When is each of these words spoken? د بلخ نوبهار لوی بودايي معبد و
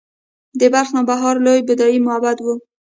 د 0.59 0.61
بلخ 0.73 0.89
نوبهار 0.97 1.35
لوی 1.45 1.59
بودايي 1.67 1.99
معبد 2.07 2.37
و 2.41 2.47